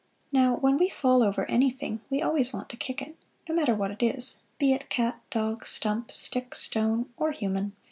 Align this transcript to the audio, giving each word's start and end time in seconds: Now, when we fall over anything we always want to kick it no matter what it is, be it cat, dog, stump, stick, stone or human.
Now, 0.31 0.55
when 0.55 0.77
we 0.79 0.89
fall 0.89 1.21
over 1.21 1.45
anything 1.45 2.01
we 2.09 2.23
always 2.23 2.53
want 2.53 2.69
to 2.69 2.75
kick 2.75 3.03
it 3.03 3.15
no 3.47 3.53
matter 3.53 3.75
what 3.75 3.91
it 3.91 4.01
is, 4.01 4.37
be 4.57 4.73
it 4.73 4.89
cat, 4.89 5.21
dog, 5.29 5.63
stump, 5.67 6.11
stick, 6.11 6.55
stone 6.55 7.11
or 7.17 7.31
human. 7.31 7.73